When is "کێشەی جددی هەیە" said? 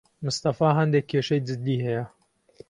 1.11-2.03